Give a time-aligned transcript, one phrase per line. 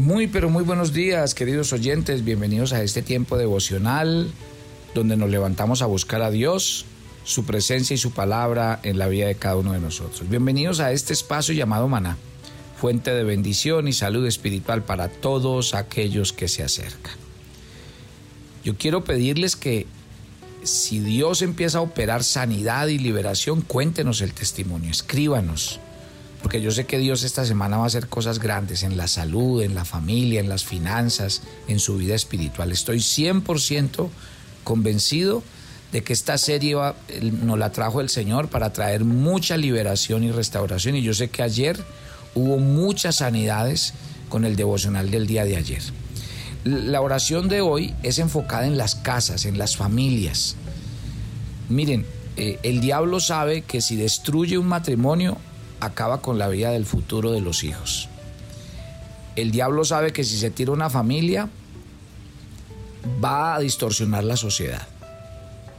[0.00, 2.24] Muy, pero muy buenos días, queridos oyentes.
[2.24, 4.30] Bienvenidos a este tiempo devocional
[4.94, 6.86] donde nos levantamos a buscar a Dios,
[7.22, 10.26] su presencia y su palabra en la vida de cada uno de nosotros.
[10.26, 12.16] Bienvenidos a este espacio llamado Maná,
[12.78, 17.12] fuente de bendición y salud espiritual para todos aquellos que se acercan.
[18.64, 19.86] Yo quiero pedirles que
[20.62, 25.78] si Dios empieza a operar sanidad y liberación, cuéntenos el testimonio, escríbanos
[26.42, 29.62] porque yo sé que Dios esta semana va a hacer cosas grandes en la salud,
[29.62, 32.72] en la familia, en las finanzas, en su vida espiritual.
[32.72, 34.08] Estoy 100%
[34.64, 35.42] convencido
[35.92, 36.76] de que esta serie
[37.42, 40.96] nos la trajo el Señor para traer mucha liberación y restauración.
[40.96, 41.78] Y yo sé que ayer
[42.34, 43.92] hubo muchas sanidades
[44.28, 45.82] con el devocional del día de ayer.
[46.64, 50.56] La oración de hoy es enfocada en las casas, en las familias.
[51.68, 55.38] Miren, eh, el diablo sabe que si destruye un matrimonio,
[55.80, 58.08] acaba con la vida del futuro de los hijos.
[59.36, 61.48] El diablo sabe que si se tira una familia,
[63.24, 64.86] va a distorsionar la sociedad,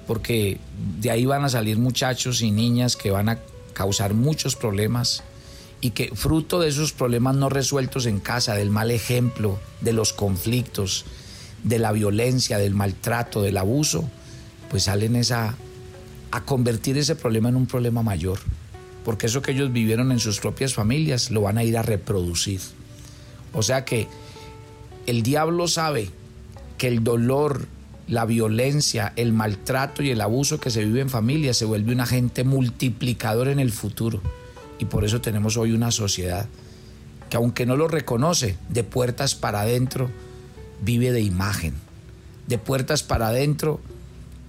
[0.08, 0.60] porque
[1.00, 3.40] de ahí van a salir muchachos y niñas que van a
[3.74, 5.24] causar muchos problemas
[5.80, 10.14] y que fruto de esos problemas no resueltos en casa, del mal ejemplo, de los
[10.14, 11.06] conflictos,
[11.64, 14.10] de la violencia, del maltrato, del abuso,
[14.70, 15.56] pues salen esa,
[16.32, 18.40] a convertir ese problema en un problema mayor
[19.04, 22.62] porque eso que ellos vivieron en sus propias familias lo van a ir a reproducir.
[23.54, 24.08] O sea que
[25.08, 26.10] el diablo sabe
[26.78, 27.68] que el dolor,
[28.08, 32.02] la violencia, el maltrato y el abuso que se vive en familia se vuelve un
[32.02, 34.22] agente multiplicador en el futuro.
[34.80, 36.48] Y por eso tenemos hoy una sociedad
[37.30, 40.12] que aunque no lo reconoce, de puertas para adentro
[40.82, 41.76] vive de imagen.
[42.48, 43.80] De puertas para adentro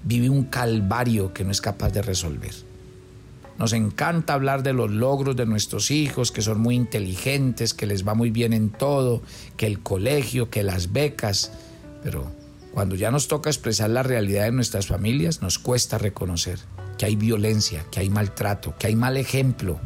[0.05, 2.72] vive un calvario que no es capaz de resolver.
[3.59, 8.07] Nos encanta hablar de los logros de nuestros hijos, que son muy inteligentes, que les
[8.07, 9.23] va muy bien en todo,
[9.57, 11.53] que el colegio, que las becas,
[12.03, 12.33] pero
[12.73, 16.59] cuando ya nos toca expresar la realidad de nuestras familias, nos cuesta reconocer
[16.97, 19.79] que hay violencia, que hay maltrato, que hay mal ejemplo,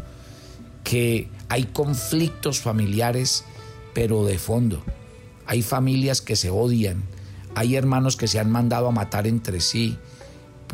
[0.85, 3.45] que hay conflictos familiares,
[3.93, 4.83] pero de fondo.
[5.47, 7.03] Hay familias que se odian,
[7.55, 9.99] hay hermanos que se han mandado a matar entre sí,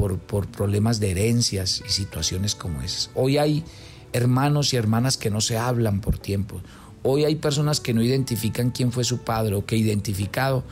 [0.09, 3.11] por, problemas de herencias y situaciones como esas.
[3.15, 3.65] Hoy hay
[4.13, 6.61] hermanos y hermanas que no se hablan por tiempo.
[7.03, 10.65] Hoy hay personas que no identifican quién fue su padre o que identificado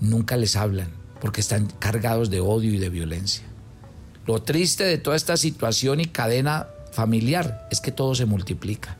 [0.00, 0.88] nunca les hablan
[1.20, 3.44] porque están cargados de odio y de violencia.
[4.26, 8.96] Lo triste de toda esta situación y cadena familiar es que todo se multiplica.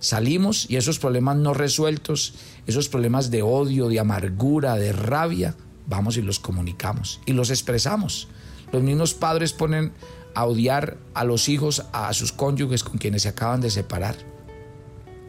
[0.00, 2.34] Salimos y esos problemas no resueltos,
[2.66, 5.54] esos problemas de odio, de amargura, de rabia,
[5.88, 8.28] vamos y los comunicamos y los expresamos.
[8.72, 9.92] Los mismos padres ponen
[10.34, 14.16] a odiar a los hijos, a sus cónyuges con quienes se acaban de separar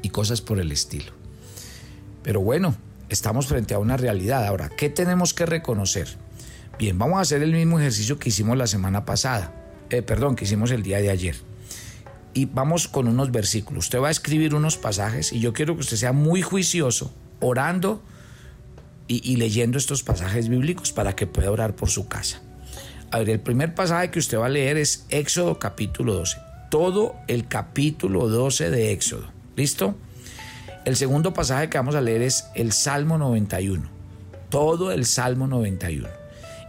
[0.02, 1.12] y cosas por el estilo.
[2.24, 2.76] Pero bueno,
[3.10, 4.46] estamos frente a una realidad.
[4.46, 6.08] Ahora, ¿qué tenemos que reconocer?
[6.78, 9.54] Bien, vamos a hacer el mismo ejercicio que hicimos la semana pasada,
[9.90, 11.36] eh, perdón, que hicimos el día de ayer.
[12.34, 13.86] Y vamos con unos versículos.
[13.86, 18.02] Usted va a escribir unos pasajes y yo quiero que usted sea muy juicioso, orando
[19.08, 22.44] y, leyendo estos pasajes bíblicos para que pueda orar por su casa.
[23.12, 26.38] A ver, el primer pasaje que usted va a leer es Éxodo capítulo 12.
[26.70, 29.32] Todo el capítulo 12 de Éxodo.
[29.56, 29.96] ¿Listo?
[30.86, 33.90] El segundo pasaje que vamos a leer es el Salmo 91.
[34.50, 36.08] Todo el Salmo 91.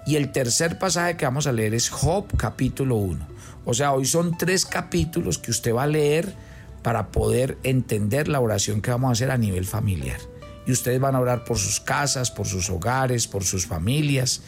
[0.06, 3.28] Y el tercer pasaje que vamos a leer es Job capítulo 1.
[3.66, 6.34] O sea, hoy son tres capítulos que usted va a leer
[6.82, 10.18] para poder entender la oración que vamos a hacer a nivel familiar
[10.66, 14.42] y ustedes van a orar por sus casas, por sus hogares, por sus familias.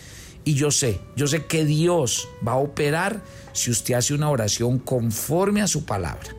[0.44, 3.22] Y yo sé, yo sé que Dios va a operar
[3.52, 6.34] si usted hace una oración conforme a su palabra.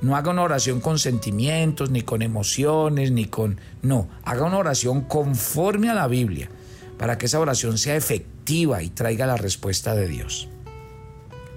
[0.00, 3.58] No haga una oración con sentimientos, ni con emociones, ni con...
[3.82, 6.48] No, haga una oración conforme a la Biblia,
[6.98, 10.48] para que esa oración sea efectiva y traiga la respuesta de Dios.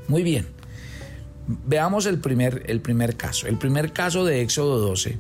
[0.07, 0.47] Muy bien,
[1.66, 3.47] veamos el primer, el primer caso.
[3.47, 5.18] El primer caso de Éxodo 12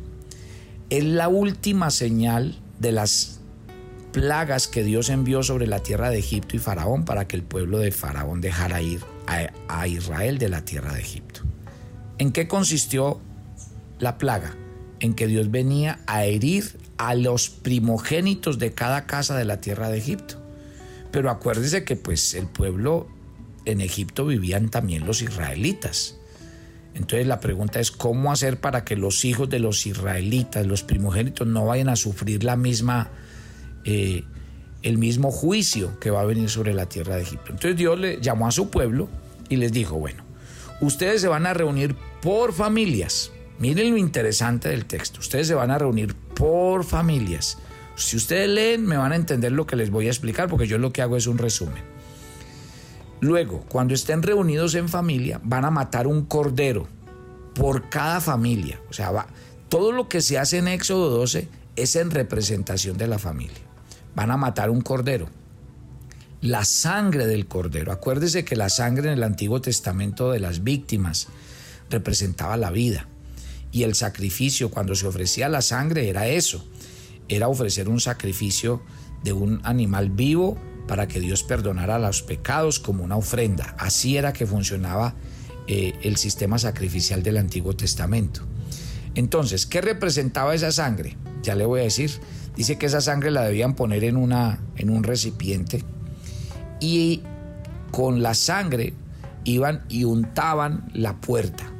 [0.89, 3.38] es la última señal de las
[4.11, 7.79] plagas que Dios envió sobre la tierra de Egipto y Faraón para que el pueblo
[7.79, 9.01] de Faraón dejara ir
[9.67, 11.41] a, Israel de la tierra de Egipto.
[12.17, 13.21] ¿En qué consistió
[13.99, 14.55] la plaga?
[14.99, 19.89] En que Dios venía a herir a los primogénitos de cada casa de la tierra
[19.89, 20.35] de Egipto.
[21.11, 23.07] Pero acuérdese que pues el pueblo
[23.65, 26.17] en Egipto vivían también los israelitas.
[26.93, 31.47] Entonces la pregunta es cómo hacer para que los hijos de los israelitas, los primogénitos,
[31.47, 33.09] no vayan a sufrir la misma,
[33.85, 34.23] eh,
[34.81, 37.51] el mismo juicio que va a venir sobre la tierra de Egipto.
[37.51, 39.09] Entonces Dios le llamó a su pueblo
[39.49, 40.23] y les dijo, bueno,
[40.81, 45.19] ustedes se van a reunir por familias, Miren lo interesante del texto.
[45.19, 47.57] Ustedes se van a reunir por familias.
[47.95, 50.77] Si ustedes leen, me van a entender lo que les voy a explicar, porque yo
[50.77, 51.83] lo que hago es un resumen.
[53.19, 56.87] Luego, cuando estén reunidos en familia, van a matar un cordero
[57.53, 58.79] por cada familia.
[58.89, 59.27] O sea, va,
[59.67, 63.59] todo lo que se hace en Éxodo 12 es en representación de la familia.
[64.19, 65.29] Van a matar un cordero.
[66.41, 67.93] La sangre del cordero.
[67.93, 71.29] Acuérdese que la sangre en el Antiguo Testamento de las víctimas
[71.89, 73.07] representaba la vida.
[73.71, 76.67] Y el sacrificio, cuando se ofrecía la sangre, era eso.
[77.29, 78.83] Era ofrecer un sacrificio
[79.23, 83.73] de un animal vivo para que Dios perdonara los pecados como una ofrenda.
[83.79, 85.15] Así era que funcionaba
[85.67, 88.41] eh, el sistema sacrificial del Antiguo Testamento.
[89.15, 91.15] Entonces, ¿qué representaba esa sangre?
[91.41, 92.11] Ya le voy a decir.
[92.59, 95.81] Dice que esa sangre la debían poner en, una, en un recipiente
[96.81, 97.21] y
[97.89, 98.93] con la sangre
[99.45, 101.71] iban y untaban la puerta.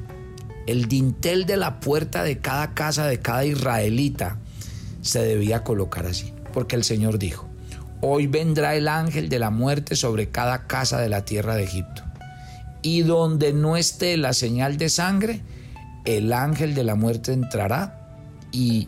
[0.67, 4.37] El dintel de la puerta de cada casa de cada israelita
[5.01, 7.49] se debía colocar así, porque el Señor dijo,
[7.99, 12.03] Hoy vendrá el ángel de la muerte sobre cada casa de la tierra de Egipto.
[12.81, 15.41] Y donde no esté la señal de sangre,
[16.05, 18.15] el ángel de la muerte entrará
[18.53, 18.87] y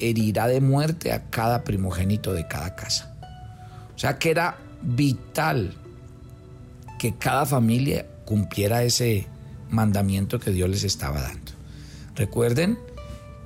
[0.00, 3.14] herirá de muerte a cada primogénito de cada casa.
[3.94, 5.74] O sea que era vital
[6.98, 9.26] que cada familia cumpliera ese
[9.70, 11.52] mandamiento que Dios les estaba dando.
[12.14, 12.78] Recuerden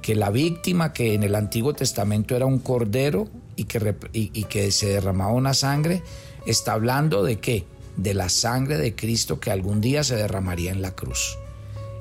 [0.01, 4.73] que la víctima que en el Antiguo Testamento era un cordero y que, y, que
[4.73, 6.03] se derramaba una sangre,
[6.47, 7.65] está hablando de qué?
[7.97, 11.39] De la sangre de Cristo que algún día se derramaría en la cruz.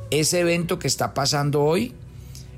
[0.10, 1.94] Ese evento que está pasando hoy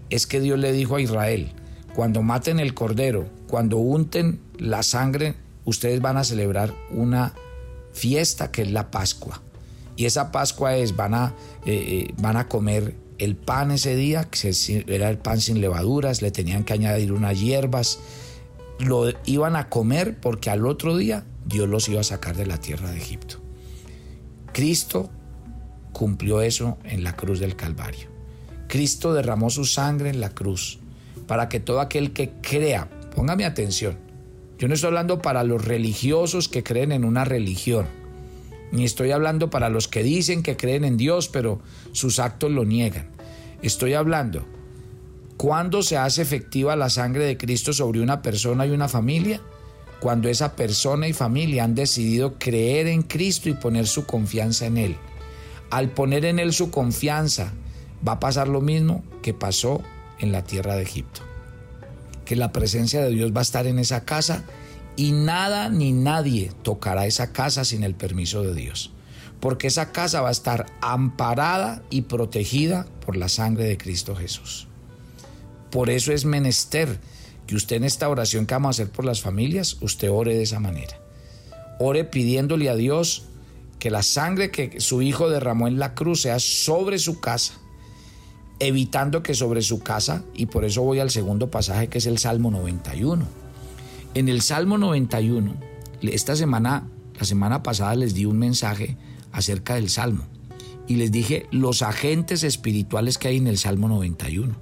[0.10, 1.51] es que Dios le dijo a Israel,
[1.95, 5.36] cuando maten el cordero, cuando unten la sangre,
[5.66, 7.34] ustedes van a celebrar una
[7.94, 9.42] fiesta que es la Pascua.
[9.95, 11.36] Y esa Pascua es, van a,
[11.66, 14.51] eh, eh, van a comer el pan ese día, que
[14.88, 18.00] era el pan sin levaduras, le tenían que añadir unas hierbas,
[18.80, 22.57] lo iban a comer porque al otro día Dios los iba a sacar de la
[22.57, 23.38] tierra de Egipto.
[24.51, 25.10] Cristo
[25.92, 28.07] cumplió eso en la cruz del Calvario.
[28.68, 30.80] Cristo derramó su sangre en la cruz
[31.27, 33.98] para que todo aquel que crea, póngame atención,
[34.57, 37.88] yo no estoy hablando para los religiosos que creen en una religión,
[38.71, 41.62] ni estoy hablando para los que dicen que creen en Dios, pero
[41.92, 43.07] sus actos lo niegan.
[43.62, 44.45] Estoy hablando
[45.38, 49.42] ¿Cuándo se hace efectiva la sangre de Cristo sobre una persona y una familia?
[50.00, 54.77] Cuando esa persona y familia han decidido creer en Cristo y poner su confianza en
[54.77, 54.95] Él.
[55.69, 57.51] Al poner en Él su confianza,
[58.07, 59.81] va a pasar lo mismo que pasó
[60.23, 61.21] en la tierra de Egipto.
[62.25, 64.43] Que la presencia de Dios va a estar en esa casa
[64.95, 68.91] y nada ni nadie tocará esa casa sin el permiso de Dios.
[69.39, 74.67] Porque esa casa va a estar amparada y protegida por la sangre de Cristo Jesús.
[75.69, 76.99] Por eso es menester
[77.45, 80.43] que usted en esta oración que vamos a hacer por las familias, usted ore de
[80.43, 80.97] esa manera.
[81.79, 83.25] Ore pidiéndole a Dios
[83.79, 87.55] que la sangre que su hijo derramó en la cruz sea sobre su casa,
[88.59, 92.17] evitando que sobre su casa, y por eso voy al segundo pasaje que es el
[92.17, 93.25] Salmo 91.
[94.13, 95.55] En el Salmo 91,
[96.01, 98.97] esta semana, la semana pasada les di un mensaje
[99.31, 100.23] acerca del Salmo
[100.88, 104.56] y les dije los agentes espirituales que hay en el Salmo 91.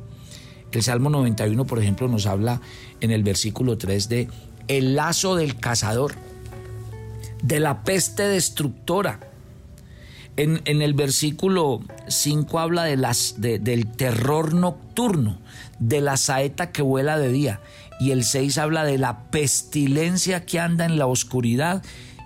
[0.71, 2.61] El Salmo 91, por ejemplo, nos habla
[3.01, 4.27] en el versículo 3 de
[4.67, 6.13] el lazo del cazador,
[7.43, 9.30] de la peste destructora.
[10.37, 15.39] En, el versículo 5 habla del terror nocturno,
[15.79, 17.59] de la saeta que vuela de día.
[17.99, 21.83] Y el 6 habla de la pestilencia que anda en la oscuridad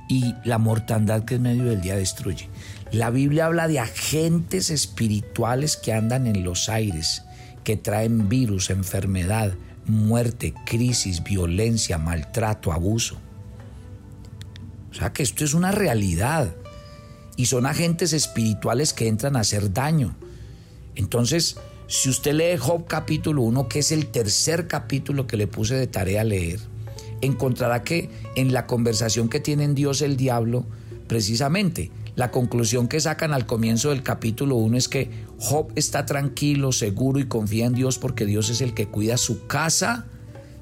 [0.07, 2.47] y la mortandad que en medio del día destruye.
[2.91, 7.23] La Biblia habla de agentes espirituales que andan en los aires
[7.65, 9.55] que traen virus, enfermedad,
[9.87, 13.17] muerte, crisis, violencia, maltrato, abuso.
[14.91, 16.55] O sea que esto es una realidad
[17.37, 20.15] y son agentes espirituales que entran a hacer daño.
[20.95, 25.75] Entonces, si usted lee Job capítulo 1, que es el tercer capítulo que le puse
[25.75, 26.59] de tarea a leer,
[27.21, 30.65] encontrará que en la conversación que tienen Dios el diablo,
[31.07, 36.71] precisamente la conclusión que sacan al comienzo del capítulo 1 es que Job está tranquilo,
[36.71, 40.05] seguro y confía en Dios porque Dios es el que cuida su casa,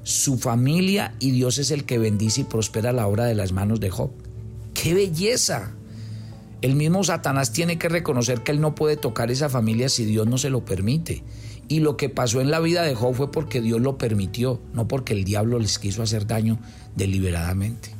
[0.02, 3.78] su familia y Dios es el que bendice y prospera la obra de las manos
[3.78, 4.10] de Job.
[4.74, 5.72] ¡Qué belleza!
[6.62, 10.26] El mismo Satanás tiene que reconocer que él no puede tocar esa familia si Dios
[10.26, 11.22] no se lo permite.
[11.68, 14.88] Y lo que pasó en la vida de Job fue porque Dios lo permitió, no
[14.88, 16.58] porque el diablo les quiso hacer daño
[16.96, 17.90] deliberadamente.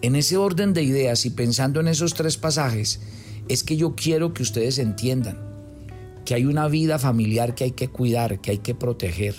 [0.00, 3.00] En ese orden de ideas y pensando en esos tres pasajes,
[3.48, 5.38] es que yo quiero que ustedes entiendan.
[6.24, 9.34] que hay una vida familiar que hay que cuidar, que hay que proteger.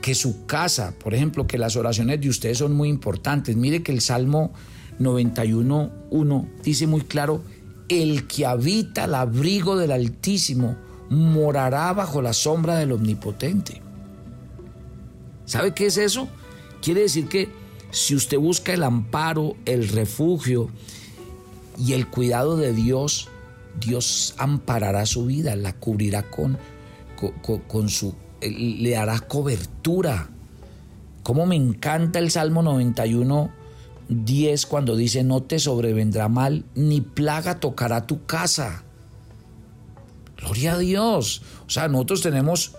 [0.00, 3.56] Que su casa, por ejemplo, que las oraciones de ustedes son muy importantes.
[3.56, 4.52] Mire que el Salmo
[4.98, 7.42] 91.1 dice muy claro,
[7.88, 10.76] el que habita el abrigo del Altísimo
[11.10, 13.80] morará bajo la sombra del Omnipotente.
[15.46, 16.28] ¿Sabe qué es eso?
[16.82, 17.48] Quiere decir que
[17.90, 20.68] si usted busca el amparo, el refugio
[21.78, 23.28] y el cuidado de Dios,
[23.80, 26.58] Dios amparará su vida, la cubrirá con,
[27.66, 30.28] con, su, le hará cobertura.
[31.22, 33.50] Como me encanta el Salmo 91,
[34.08, 38.84] 10 cuando dice, no te sobrevendrá mal, ni plaga tocará tu casa.
[40.36, 41.42] Gloria a Dios.
[41.66, 42.74] O sea, nosotros tenemos,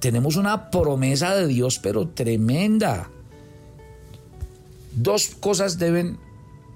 [0.00, 3.10] tenemos una promesa de Dios, pero tremenda.
[4.94, 6.18] Dos cosas deben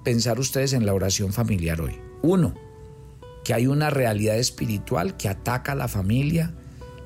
[0.03, 1.97] pensar ustedes en la oración familiar hoy.
[2.21, 2.53] Uno,
[3.43, 6.53] que hay una realidad espiritual que ataca a la familia,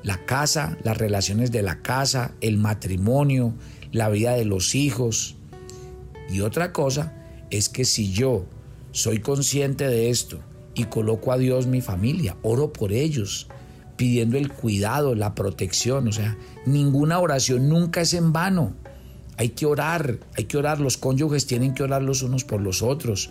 [0.02, 3.54] la casa, las relaciones de la casa, el matrimonio,
[3.92, 5.36] la vida de los hijos.
[6.30, 7.14] Y otra cosa
[7.50, 8.46] es que si yo
[8.92, 10.40] soy consciente de esto
[10.74, 13.48] y coloco a Dios mi familia, oro por ellos,
[13.96, 18.74] pidiendo el cuidado, la protección, o sea, ninguna oración nunca es en vano.
[19.36, 22.82] Hay que orar, hay que orar, los cónyuges tienen que orar los unos por los
[22.82, 23.30] otros,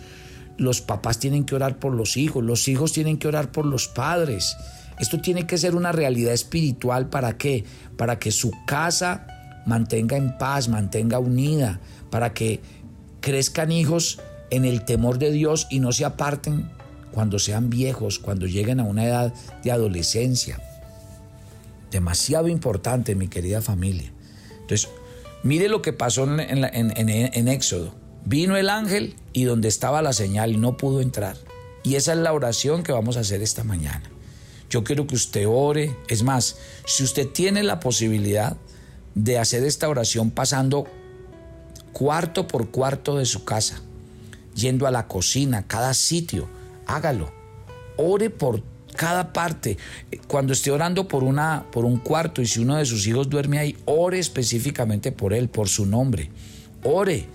[0.56, 3.88] los papás tienen que orar por los hijos, los hijos tienen que orar por los
[3.88, 4.56] padres.
[4.98, 7.64] Esto tiene que ser una realidad espiritual para qué?
[7.96, 9.26] Para que su casa
[9.66, 12.60] mantenga en paz, mantenga unida, para que
[13.24, 16.70] crezcan hijos en el temor de Dios y no se aparten
[17.10, 20.60] cuando sean viejos, cuando lleguen a una edad de adolescencia.
[21.90, 24.12] Demasiado importante, mi querida familia.
[24.60, 24.90] Entonces,
[25.42, 27.94] mire lo que pasó en, Éxodo.
[28.26, 31.38] Vino el ángel y donde estaba la señal y no pudo entrar.
[31.82, 34.02] Y esa es la oración que vamos a hacer esta mañana.
[34.68, 35.96] Yo quiero que usted ore.
[36.08, 38.58] Es más, si usted tiene la posibilidad
[39.14, 40.86] de hacer esta oración pasando
[41.94, 43.80] cuarto por cuarto de su casa,
[44.54, 46.46] yendo a la cocina, cada sitio,
[46.86, 47.32] hágalo.
[47.96, 48.62] Ore por
[48.96, 49.78] cada parte.
[50.26, 53.58] Cuando esté orando por, una, por un cuarto y si uno de sus hijos duerme
[53.58, 56.30] ahí, ore específicamente por él, por su nombre.
[56.82, 57.26] Ore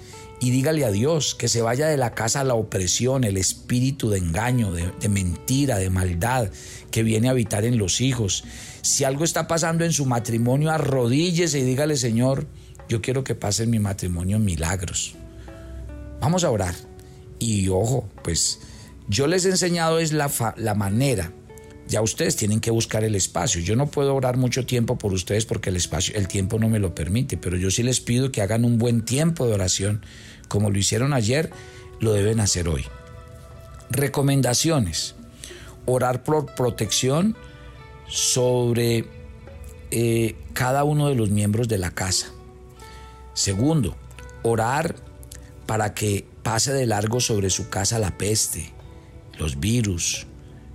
[0.42, 4.20] y dígale a Dios que se vaya de la casa la opresión, el espíritu de
[4.20, 6.50] engaño, de, de, mentira, de maldad
[6.92, 8.44] que viene a habitar en los hijos.
[8.82, 12.46] Si algo está pasando en su matrimonio, arrodíllese y dígale, Señor,
[12.89, 15.13] yo quiero que pase en mi matrimonio milagros.
[16.19, 16.75] Vamos a orar.
[17.38, 18.60] Y ojo, pues
[19.08, 21.31] yo les he enseñado es la, la manera.
[21.88, 23.62] Ya ustedes tienen que buscar el espacio.
[23.62, 26.79] Yo no puedo orar mucho tiempo por ustedes porque el espacio, el tiempo no me
[26.79, 30.03] lo permite, pero yo sí les pido que hagan un buen tiempo de oración.
[30.48, 31.51] Como lo hicieron ayer,
[32.00, 32.86] lo deben hacer hoy.
[33.91, 35.15] Recomendaciones.
[35.86, 37.36] Orar por protección
[38.08, 39.05] sobre
[39.91, 42.34] eh, cada uno de los miembros de la casa.
[43.39, 43.96] Segundo,
[44.43, 44.98] orar
[45.65, 48.74] para que pase de largo sobre su casa la peste,
[49.38, 50.27] los virus,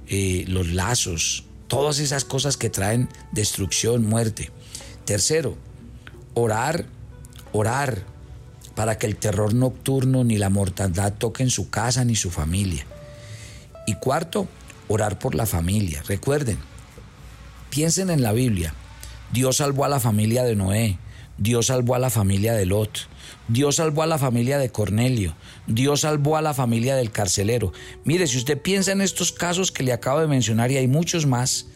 [0.08, 4.50] eh, los lazos, todas esas cosas que traen destrucción, muerte.
[5.04, 5.58] Tercero,
[6.32, 6.86] orar,
[7.52, 8.06] orar
[8.74, 12.86] para que el terror nocturno ni la mortandad toquen su casa ni su familia.
[13.86, 14.48] Y cuarto,
[14.88, 16.02] orar por la familia.
[16.08, 16.56] Recuerden,
[17.68, 18.72] piensen en la Biblia.
[19.34, 20.98] Dios salvó a la familia de Noé,
[21.38, 23.08] Dios salvó a la familia de Lot,
[23.48, 25.34] Dios salvó a la familia de Cornelio,
[25.66, 27.72] Dios salvó a la familia del carcelero.
[28.04, 31.26] Mire, si usted piensa en estos casos que le acabo de mencionar y hay muchos
[31.26, 31.66] más,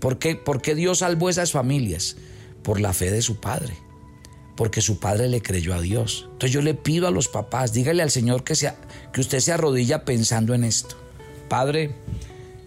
[0.00, 2.16] ¿por qué, ¿por qué Dios salvó esas familias?
[2.62, 3.74] Por la fe de su padre,
[4.56, 6.24] porque su padre le creyó a Dios.
[6.24, 8.76] Entonces yo le pido a los papás, dígale al Señor que, sea,
[9.12, 10.96] que usted se arrodilla pensando en esto.
[11.48, 11.94] Padre,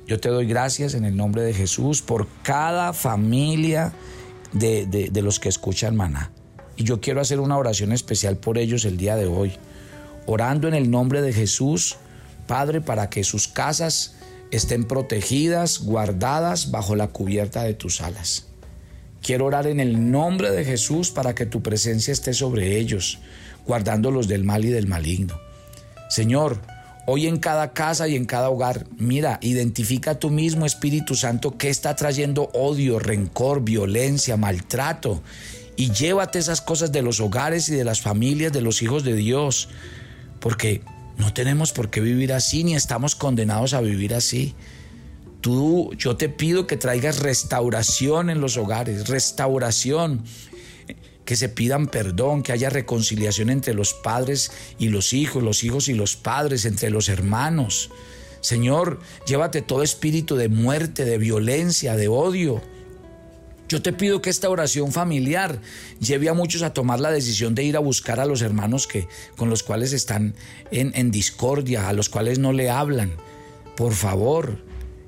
[0.07, 3.91] yo te doy gracias en el nombre de Jesús por cada familia
[4.53, 6.31] de, de los que escuchan maná.
[6.77, 9.53] Y yo quiero hacer una oración especial por ellos el día de hoy,
[10.27, 11.97] orando en el nombre de Jesús,
[12.45, 14.13] Padre, para que sus casas
[14.51, 18.45] estén protegidas, guardadas bajo la cubierta de tus alas.
[19.23, 23.19] Quiero orar en el nombre de Jesús para que tu presencia esté sobre ellos,
[23.65, 25.39] guardándolos del mal y del maligno.
[26.09, 26.61] Señor,
[27.07, 31.69] hoy en cada casa y en cada hogar, mira, identifica tú mismo, Espíritu Santo, que
[31.69, 35.23] está trayendo odio, rencor, violencia, maltrato
[35.77, 39.13] y llévate esas cosas de los hogares y de las familias de los hijos de
[39.13, 39.69] Dios,
[40.39, 40.81] porque
[41.17, 44.55] no tenemos por qué vivir así ni estamos condenados a vivir así.
[45.39, 50.23] Tú, yo te pido que traigas restauración en los hogares, restauración,
[51.25, 55.89] que se pidan perdón, que haya reconciliación entre los padres y los hijos, los hijos
[55.89, 57.91] y los padres, entre los hermanos.
[58.41, 62.61] Señor, llévate todo espíritu de muerte, de violencia, de odio.
[63.69, 65.59] Yo te pido que esta oración familiar
[65.99, 69.07] lleve a muchos a tomar la decisión de ir a buscar a los hermanos que,
[69.35, 70.35] con los cuales están
[70.71, 73.11] en, discordia, a los cuales no le hablan.
[73.75, 74.63] Por favor,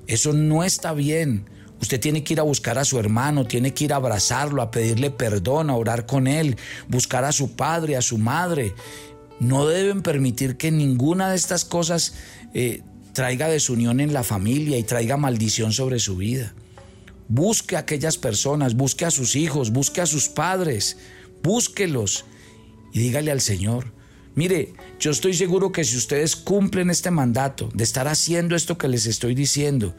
[0.08, 1.46] eso no está bien.
[1.82, 4.72] Usted tiene que ir a buscar a su hermano, tiene que ir a abrazarlo, a
[4.72, 6.58] pedirle perdón, a orar con él,
[6.90, 8.74] buscar a su padre, a su madre.
[9.40, 12.16] No deben permitir que ninguna de estas cosas
[12.54, 12.82] eh,
[13.14, 16.54] traiga desunión en la familia y traiga maldición sobre su vida.
[17.30, 20.98] Busque a aquellas personas, busque a sus hijos, busque a sus padres,
[21.42, 22.26] búsquelos
[22.92, 23.94] y dígale al Señor,
[24.40, 28.88] Mire, yo estoy seguro que si ustedes cumplen este mandato de estar haciendo esto que
[28.88, 29.96] les estoy diciendo,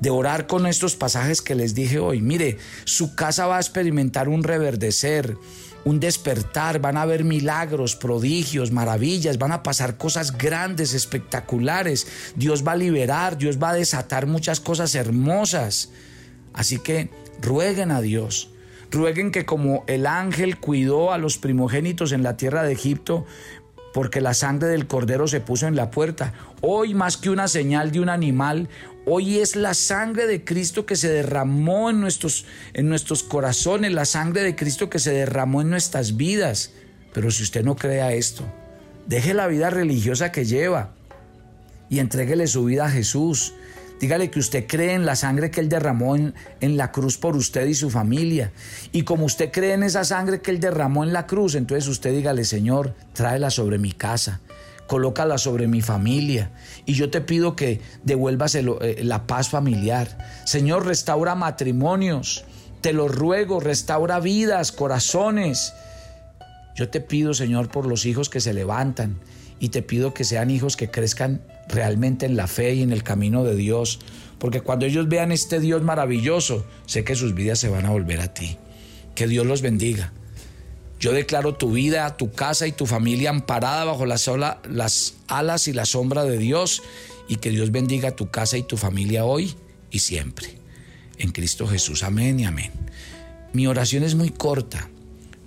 [0.00, 4.28] de orar con estos pasajes que les dije hoy, mire, su casa va a experimentar
[4.28, 5.36] un reverdecer,
[5.84, 12.08] un despertar, van a haber milagros, prodigios, maravillas, van a pasar cosas grandes, espectaculares.
[12.34, 15.90] Dios va a liberar, Dios va a desatar muchas cosas hermosas.
[16.54, 17.10] Así que
[17.42, 18.50] rueguen a Dios
[18.94, 23.26] rueguen que como el ángel cuidó a los primogénitos en la tierra de Egipto,
[23.92, 26.32] porque la sangre del cordero se puso en la puerta.
[26.62, 28.68] Hoy más que una señal de un animal,
[29.06, 34.04] hoy es la sangre de Cristo que se derramó en nuestros, en nuestros corazones, la
[34.04, 36.72] sangre de Cristo que se derramó en nuestras vidas.
[37.12, 38.42] Pero si usted no crea esto,
[39.06, 40.94] deje la vida religiosa que lleva
[41.88, 43.54] y entréguele su vida a Jesús.
[44.04, 47.36] Dígale que usted cree en la sangre que Él derramó en, en, la cruz por
[47.36, 48.52] usted y su familia.
[48.92, 52.12] Y como usted cree en esa sangre que Él derramó en la cruz, entonces usted
[52.12, 54.42] dígale, Señor, tráela sobre mi casa,
[54.86, 56.50] colócala sobre mi familia.
[56.84, 58.62] Y yo te pido que devuelvas eh,
[59.02, 60.18] la paz familiar.
[60.44, 62.44] Señor, restaura matrimonios.
[62.82, 65.72] Te lo ruego, restaura vidas, corazones.
[66.76, 69.16] Yo te pido, Señor, por los hijos que se levantan
[69.60, 73.02] y te pido que sean hijos que crezcan realmente en la fe y en el
[73.02, 74.00] camino de Dios,
[74.38, 78.20] porque cuando ellos vean este Dios maravilloso, sé que sus vidas se van a volver
[78.20, 78.56] a ti.
[79.14, 80.12] Que Dios los bendiga.
[81.00, 85.68] Yo declaro tu vida, tu casa y tu familia amparada bajo la sola, las alas
[85.68, 86.82] y la sombra de Dios
[87.28, 89.54] y que Dios bendiga tu casa y tu familia hoy
[89.90, 90.58] y siempre.
[91.18, 92.72] En Cristo Jesús, amén y amén.
[93.52, 94.88] Mi oración es muy corta.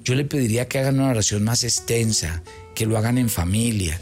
[0.04, 2.42] Yo le pediría que hagan una oración más extensa,
[2.74, 4.00] que lo hagan en familia,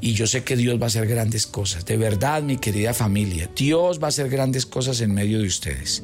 [0.00, 1.84] y yo sé que Dios va a hacer grandes cosas.
[1.84, 6.02] De verdad, mi querida familia, Dios va a hacer grandes cosas en medio de ustedes.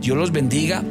[0.00, 0.82] Dios los bendiga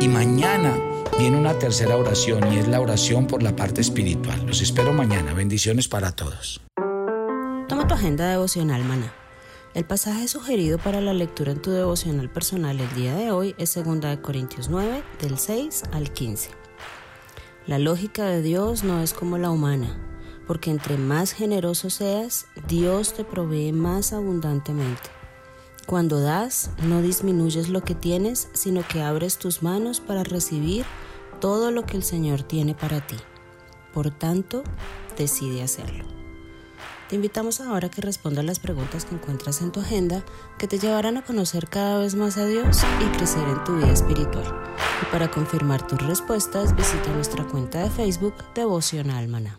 [0.00, 0.78] y mañana
[1.18, 4.46] viene una tercera oración y es la oración por la parte espiritual.
[4.46, 5.34] Los espero mañana.
[5.34, 6.60] Bendiciones para todos.
[7.68, 9.12] Toma tu agenda devocional, maná.
[9.74, 13.74] El pasaje sugerido para la lectura en tu devocional personal el día de hoy es
[13.74, 16.50] 2 Corintios 9, del 6 al 15.
[17.66, 20.08] La lógica de Dios no es como la humana
[20.48, 25.10] porque entre más generoso seas, Dios te provee más abundantemente.
[25.86, 30.86] Cuando das, no disminuyes lo que tienes, sino que abres tus manos para recibir
[31.38, 33.16] todo lo que el Señor tiene para ti.
[33.92, 34.64] Por tanto,
[35.18, 36.04] decide hacerlo.
[37.10, 40.24] Te invitamos ahora a que respondas las preguntas que encuentras en tu agenda
[40.58, 43.92] que te llevarán a conocer cada vez más a Dios y crecer en tu vida
[43.92, 44.46] espiritual.
[45.02, 49.58] Y para confirmar tus respuestas, visita nuestra cuenta de Facebook Devocional Maná